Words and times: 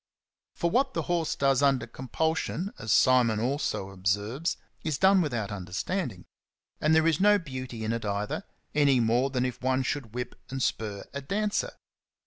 For 0.55 0.71
what 0.71 0.95
the 0.95 1.03
horse 1.03 1.35
does 1.35 1.61
under 1.61 1.85
compulsion, 1.85 2.73
as 2.79 2.91
Simon 2.91 3.39
also 3.39 3.91
observes, 3.91 4.57
is 4.83 4.97
done 4.97 5.21
without 5.21 5.51
understanding; 5.51 6.25
and 6.79 6.95
there 6.95 7.05
is 7.05 7.19
no 7.19 7.37
beauty 7.37 7.83
in 7.83 7.93
it 7.93 8.03
either, 8.03 8.43
any 8.73 8.99
more 8.99 9.29
than 9.29 9.45
if 9.45 9.61
one 9.61 9.83
should 9.83 10.15
whip 10.15 10.33
and 10.49 10.59
spur 10.63 11.05
a 11.13 11.21
dancer. 11.21 11.73